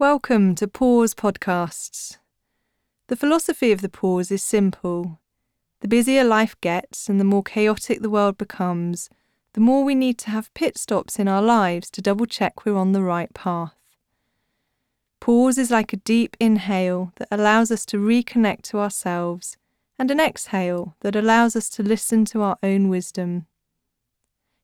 [0.00, 2.18] Welcome to Pause Podcasts.
[3.08, 5.18] The philosophy of the pause is simple.
[5.80, 9.10] The busier life gets and the more chaotic the world becomes,
[9.54, 12.76] the more we need to have pit stops in our lives to double check we're
[12.76, 13.74] on the right path.
[15.18, 19.56] Pause is like a deep inhale that allows us to reconnect to ourselves,
[19.98, 23.46] and an exhale that allows us to listen to our own wisdom.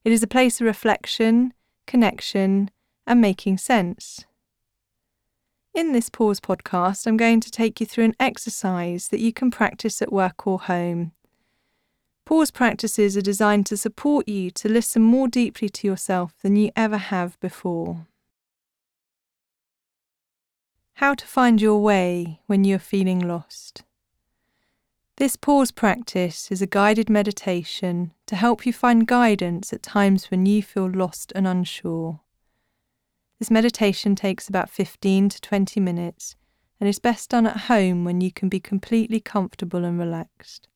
[0.05, 1.55] It is a place of reflection,
[1.89, 2.71] connection,
[3.05, 4.27] and making sense.
[5.75, 9.51] In this Pause podcast, I'm going to take you through an exercise that you can
[9.51, 11.10] practice at work or home.
[12.24, 16.70] Pause practices are designed to support you to listen more deeply to yourself than you
[16.77, 18.06] ever have before.
[20.95, 23.83] How to find your way when you're feeling lost.
[25.16, 30.47] This pause practice is a guided meditation to help you find guidance at times when
[30.47, 32.20] you feel lost and unsure.
[33.38, 36.37] This meditation takes about 15 to 20 minutes
[36.80, 40.69] and is best done at home when you can be completely comfortable and relaxed.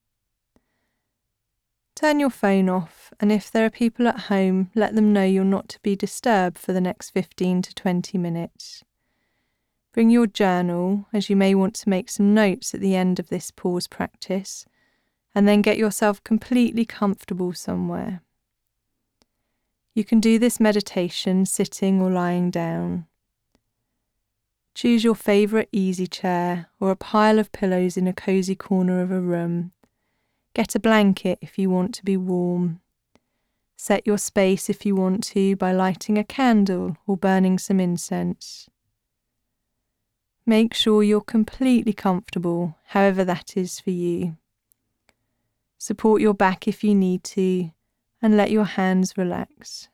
[1.94, 5.44] Turn your phone off, and if there are people at home, let them know you're
[5.44, 8.84] not to be disturbed for the next 15 to 20 minutes.
[9.92, 13.30] Bring your journal, as you may want to make some notes at the end of
[13.30, 14.64] this pause practice,
[15.34, 18.22] and then get yourself completely comfortable somewhere.
[19.98, 23.06] You can do this meditation sitting or lying down.
[24.72, 29.10] Choose your favourite easy chair or a pile of pillows in a cosy corner of
[29.10, 29.72] a room.
[30.54, 32.78] Get a blanket if you want to be warm.
[33.76, 38.68] Set your space if you want to by lighting a candle or burning some incense.
[40.46, 44.36] Make sure you're completely comfortable, however that is for you.
[45.76, 47.72] Support your back if you need to,
[48.20, 49.88] and let your hands relax.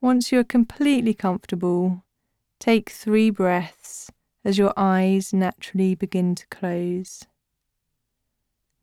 [0.00, 2.04] Once you're completely comfortable,
[2.58, 4.10] take three breaths
[4.44, 7.24] as your eyes naturally begin to close.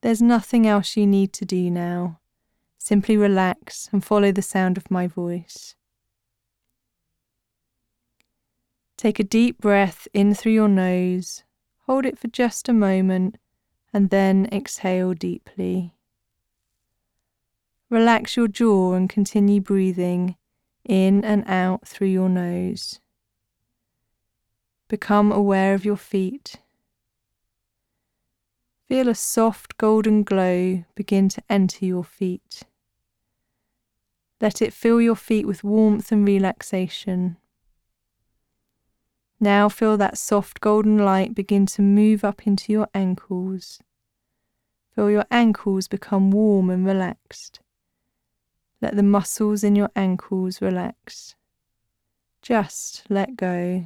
[0.01, 2.19] There's nothing else you need to do now.
[2.77, 5.73] Simply relax and follow the sound of my voice.
[8.97, 11.43] Take a deep breath in through your nose,
[11.87, 13.37] hold it for just a moment,
[13.91, 15.94] and then exhale deeply.
[17.89, 20.35] Relax your jaw and continue breathing
[20.83, 22.99] in and out through your nose.
[24.87, 26.57] Become aware of your feet.
[28.87, 32.63] Feel a soft golden glow begin to enter your feet.
[34.41, 37.37] Let it fill your feet with warmth and relaxation.
[39.39, 43.79] Now feel that soft golden light begin to move up into your ankles.
[44.93, 47.59] Feel your ankles become warm and relaxed.
[48.81, 51.35] Let the muscles in your ankles relax.
[52.41, 53.85] Just let go.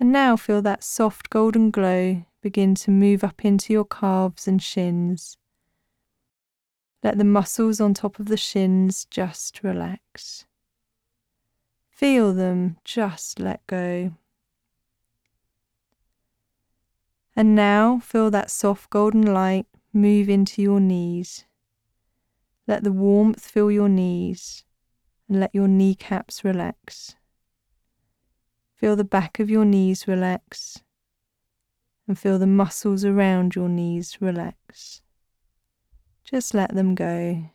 [0.00, 4.62] And now feel that soft golden glow begin to move up into your calves and
[4.62, 5.36] shins.
[7.02, 10.44] Let the muscles on top of the shins just relax.
[11.90, 14.12] Feel them just let go.
[17.34, 21.44] And now feel that soft golden light move into your knees.
[22.68, 24.62] Let the warmth fill your knees
[25.26, 27.16] and let your kneecaps relax.
[28.74, 30.82] Feel the back of your knees relax
[32.06, 35.00] and feel the muscles around your knees relax.
[36.24, 37.50] Just let them go.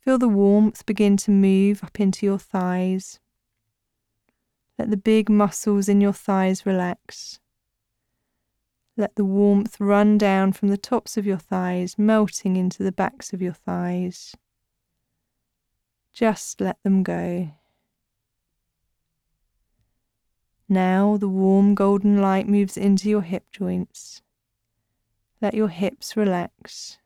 [0.00, 3.20] Feel the warmth begin to move up into your thighs.
[4.78, 7.40] Let the big muscles in your thighs relax.
[9.00, 13.32] Let the warmth run down from the tops of your thighs, melting into the backs
[13.32, 14.36] of your thighs.
[16.12, 17.52] Just let them go.
[20.68, 24.20] Now the warm golden light moves into your hip joints.
[25.40, 26.98] Let your hips relax.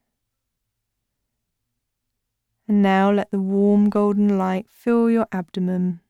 [2.66, 6.00] And now let the warm golden light fill your abdomen.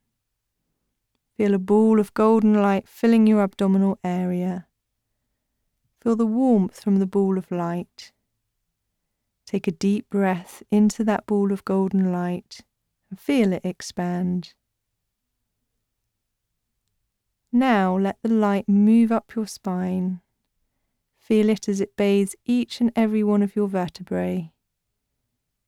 [1.36, 4.66] Feel a ball of golden light filling your abdominal area.
[6.04, 8.12] Feel the warmth from the ball of light.
[9.46, 12.60] Take a deep breath into that ball of golden light
[13.08, 14.52] and feel it expand.
[17.50, 20.20] Now let the light move up your spine.
[21.16, 24.52] Feel it as it bathes each and every one of your vertebrae.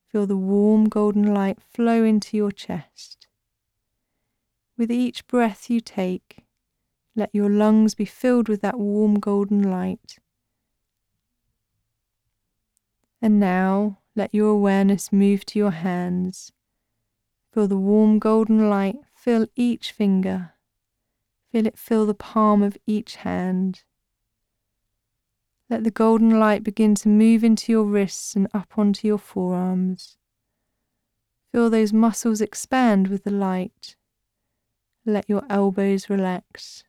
[0.06, 3.26] Feel the warm golden light flow into your chest.
[4.76, 6.44] With each breath you take,
[7.14, 10.18] let your lungs be filled with that warm golden light
[13.20, 16.52] and now let your awareness move to your hands.
[17.52, 20.52] Feel the warm golden light fill each finger.
[21.50, 23.82] Feel it fill the palm of each hand.
[25.68, 30.16] Let the golden light begin to move into your wrists and up onto your forearms.
[31.50, 33.96] Feel those muscles expand with the light.
[35.04, 36.84] Let your elbows relax.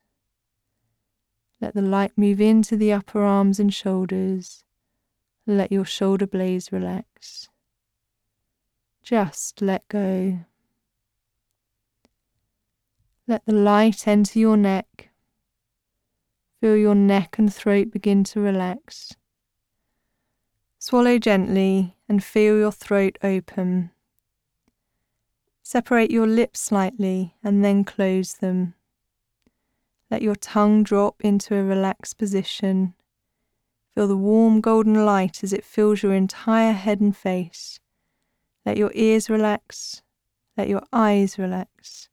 [1.60, 4.62] Let the light move into the upper arms and shoulders.
[5.50, 7.48] Let your shoulder blades relax.
[9.02, 10.40] Just let go.
[13.26, 15.08] Let the light enter your neck.
[16.60, 19.16] Feel your neck and throat begin to relax.
[20.78, 23.90] Swallow gently and feel your throat open.
[25.62, 28.74] Separate your lips slightly and then close them.
[30.10, 32.92] Let your tongue drop into a relaxed position.
[33.98, 37.80] Feel the warm golden light as it fills your entire head and face.
[38.64, 40.02] Let your ears relax.
[40.56, 42.08] Let your eyes relax.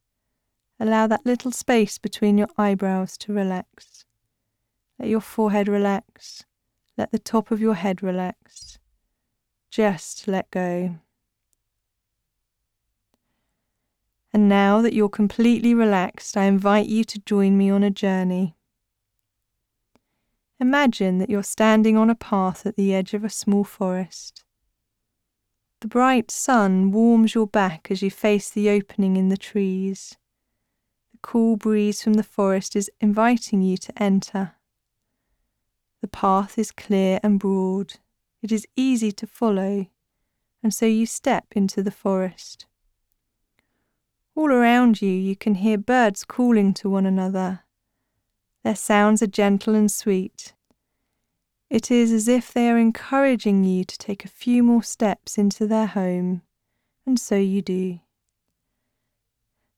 [0.80, 4.04] Allow that little space between your eyebrows to relax.
[4.98, 6.44] Let your forehead relax.
[6.98, 8.80] Let the top of your head relax.
[9.70, 10.98] Just let go.
[14.34, 18.56] And now that you're completely relaxed, I invite you to join me on a journey.
[20.60, 24.44] Imagine that you're standing on a path at the edge of a small forest.
[25.82, 30.18] The bright sun warms your back as you face the opening in the trees.
[31.12, 34.54] The cool breeze from the forest is inviting you to enter.
[36.02, 37.96] The path is clear and broad.
[38.42, 39.88] It is easy to follow,
[40.64, 42.66] and so you step into the forest.
[44.36, 47.65] All around you, you can hear birds calling to one another.
[48.66, 50.54] Their sounds are gentle and sweet.
[51.70, 55.68] It is as if they are encouraging you to take a few more steps into
[55.68, 56.42] their home,
[57.06, 58.00] and so you do.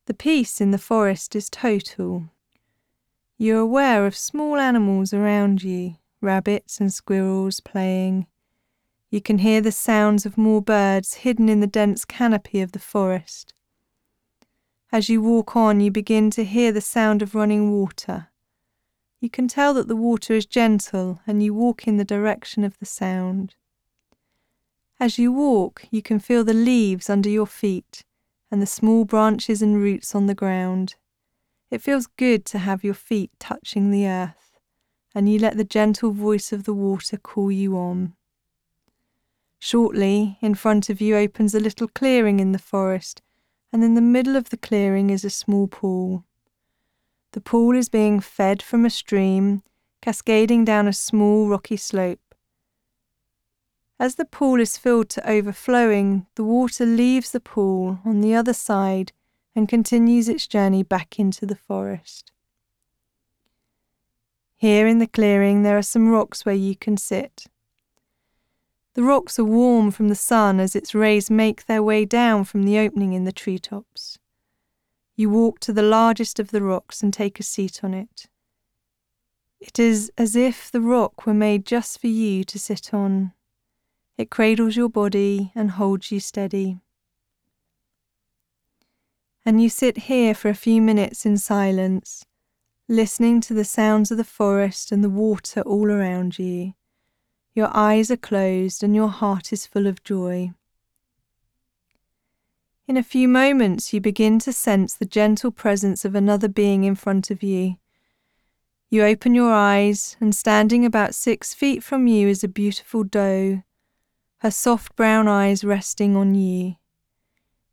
[0.05, 2.29] The peace in the forest is total.
[3.37, 8.25] You're aware of small animals around you, rabbits and squirrels playing.
[9.09, 12.79] You can hear the sounds of more birds hidden in the dense canopy of the
[12.79, 13.53] forest.
[14.93, 18.29] As you walk on, you begin to hear the sound of running water.
[19.19, 22.77] You can tell that the water is gentle and you walk in the direction of
[22.77, 23.55] the sound.
[24.99, 28.03] As you walk, you can feel the leaves under your feet
[28.51, 30.95] and the small branches and roots on the ground.
[31.69, 34.57] It feels good to have your feet touching the earth,
[35.13, 38.13] and you let the gentle voice of the water call you on.
[39.59, 43.21] Shortly, in front of you opens a little clearing in the forest
[43.71, 46.23] and in the middle of the clearing is a small pool.
[47.37, 49.61] The pool is being fed from a stream
[50.01, 52.33] cascading down a small rocky slope.
[53.99, 58.53] As the pool is filled to overflowing, the water leaves the pool on the other
[58.53, 59.11] side
[59.55, 62.31] and continues its journey back into the forest.
[64.55, 67.45] Here in the clearing, there are some rocks where you can sit.
[68.95, 72.63] The rocks are warm from the sun as its rays make their way down from
[72.63, 74.17] the opening in the treetops.
[75.17, 78.27] You walk to the largest of the rocks and take a seat on it.
[79.59, 83.33] It is as if the rock were made just for you to sit on.
[84.15, 86.77] It cradles your body and holds you steady.
[89.43, 92.25] And you sit here for a few minutes in silence,
[92.87, 96.75] listening to the sounds of the forest and the water all around you.
[97.55, 100.53] Your eyes are closed and your heart is full of joy.
[102.87, 106.95] In a few moments, you begin to sense the gentle presence of another being in
[106.95, 107.75] front of you.
[108.89, 113.63] You open your eyes, and standing about six feet from you is a beautiful doe,
[114.37, 116.77] her soft brown eyes resting on you.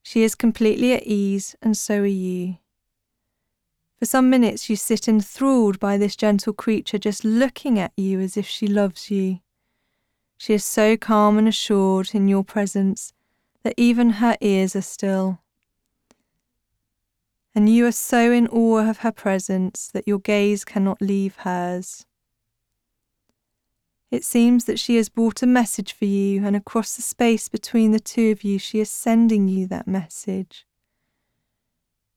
[0.02, 2.56] She is completely at ease, and so are you.
[4.00, 8.36] For some minutes, you sit enthralled by this gentle creature just looking at you as
[8.36, 9.38] if she loves you.
[10.36, 13.13] She is so calm and assured in your presence
[13.64, 15.40] that even her ears are still.
[17.54, 22.04] And you are so in awe of her presence that your gaze cannot leave hers.
[24.10, 27.90] It seems that she has brought a message for you, and across the space between
[27.90, 30.66] the two of you, she is sending you that message.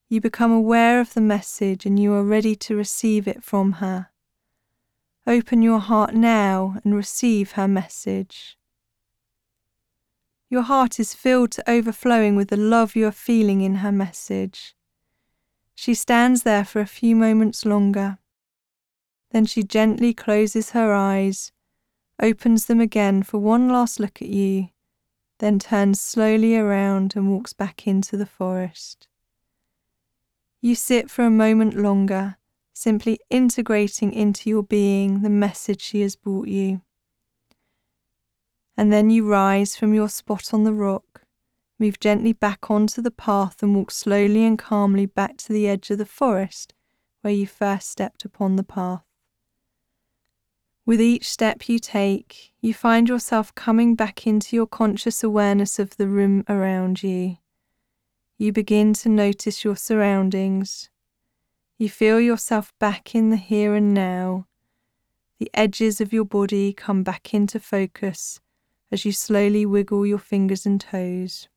[0.10, 4.10] You become aware of the message and you are ready to receive it from her.
[5.26, 8.58] Open your heart now and receive her message.
[10.50, 14.76] Your heart is filled to overflowing with the love you are feeling in her message.
[15.76, 18.20] She stands there for a few moments longer.
[19.32, 21.52] Then she gently closes her eyes,
[22.22, 24.70] opens them again for one last look at you,
[25.40, 29.08] then turns slowly around and walks back into the forest.
[30.62, 32.38] You sit for a moment longer,
[32.74, 36.82] simply integrating into your being the message she has brought you.
[38.78, 41.24] And then you rise from your spot on the rock,
[41.80, 45.90] move gently back onto the path, and walk slowly and calmly back to the edge
[45.90, 46.76] of the forest
[47.22, 49.04] where you first stepped upon the path.
[50.86, 55.98] With each step you take, you find yourself coming back into your conscious awareness of
[55.98, 57.38] the room around you.
[58.38, 60.90] You begin to notice your surroundings.
[61.78, 64.46] You feel yourself back in the here and now.
[65.40, 68.40] The edges of your body come back into focus
[68.92, 71.48] as you slowly wiggle your fingers and toes.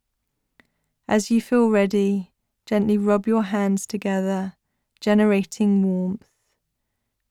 [1.08, 2.32] As you feel ready,
[2.66, 4.54] gently rub your hands together,
[5.00, 6.28] generating warmth.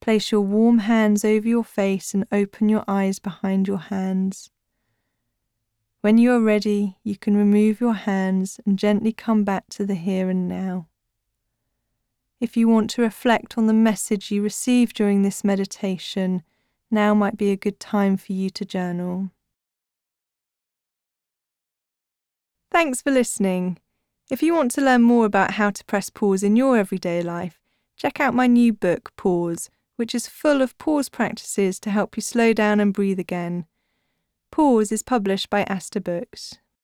[0.01, 4.49] Place your warm hands over your face and open your eyes behind your hands.
[6.01, 9.95] When you are ready, you can remove your hands and gently come back to the
[9.95, 10.87] here and now.
[12.39, 16.43] If you want to reflect on the message you received during this meditation,
[16.89, 19.31] now might be a good time for you to journal.
[22.71, 23.79] Thanks for listening.
[24.29, 27.59] If you want to learn more about how to press pause in your everyday life,
[27.97, 32.21] check out my new book, Pause which is full of pause practices to help you
[32.21, 33.65] slow down and breathe again.
[34.49, 36.55] Pause is published by Aster Books.